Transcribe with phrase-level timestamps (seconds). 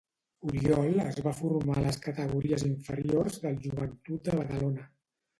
[0.51, 4.87] Oriol es va formar a les categories inferiors del Joventut de Badalona.